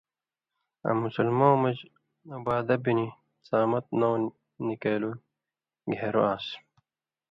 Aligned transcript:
آں 0.87 0.95
مسلمؤں 1.03 1.55
مژ 1.63 1.77
عُبادہ 2.35 2.75
بن 2.83 2.99
صامت 3.47 3.85
نؤں 3.99 4.17
نِکَیلوۡ 4.65 5.19
گھېن٘رو 5.91 6.21
آن٘س۔ 6.31 6.45